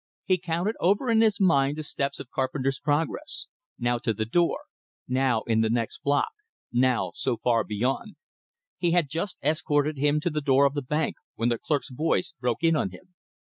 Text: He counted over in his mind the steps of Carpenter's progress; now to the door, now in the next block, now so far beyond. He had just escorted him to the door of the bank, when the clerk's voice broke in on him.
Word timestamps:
He 0.25 0.39
counted 0.39 0.75
over 0.79 1.11
in 1.11 1.21
his 1.21 1.39
mind 1.39 1.77
the 1.77 1.83
steps 1.83 2.19
of 2.19 2.31
Carpenter's 2.31 2.79
progress; 2.79 3.45
now 3.77 3.99
to 3.99 4.15
the 4.15 4.25
door, 4.25 4.61
now 5.07 5.43
in 5.43 5.61
the 5.61 5.69
next 5.69 5.99
block, 6.01 6.31
now 6.73 7.11
so 7.13 7.37
far 7.37 7.63
beyond. 7.63 8.15
He 8.79 8.93
had 8.93 9.07
just 9.07 9.37
escorted 9.43 9.99
him 9.99 10.19
to 10.21 10.31
the 10.31 10.41
door 10.41 10.65
of 10.65 10.73
the 10.73 10.81
bank, 10.81 11.17
when 11.35 11.49
the 11.49 11.59
clerk's 11.59 11.91
voice 11.91 12.33
broke 12.39 12.63
in 12.63 12.75
on 12.75 12.89
him. 12.89 13.13